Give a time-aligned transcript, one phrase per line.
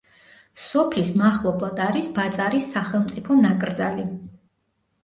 [0.63, 4.11] სოფლის მახლობლად არის ბაწარის სახელმწიფო ნაკრძალი.